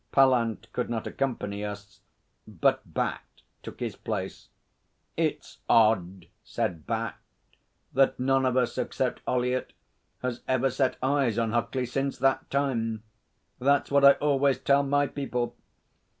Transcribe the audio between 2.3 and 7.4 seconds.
but Bat took his place. 'It's odd,' said Bat,